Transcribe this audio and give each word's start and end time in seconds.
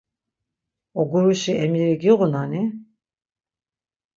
Oguruşi 0.99 1.53
emiri 1.63 1.95
giğunani? 2.01 2.61